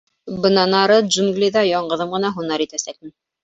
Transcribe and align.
—Бынан 0.45 0.73
ары 0.79 0.95
джунглиҙа 1.11 1.65
яңғыҙым 1.67 2.17
ғына 2.19 2.35
һунар 2.41 2.69
итәсәкмен. 2.69 3.17